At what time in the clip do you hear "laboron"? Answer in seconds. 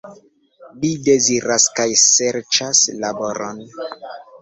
3.07-3.65